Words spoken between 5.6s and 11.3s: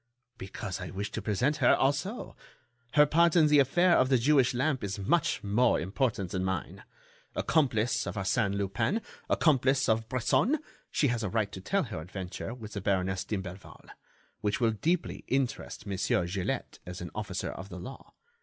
important than mine. Accomplice of Arsène Lupin, accomplice of Bresson, she has a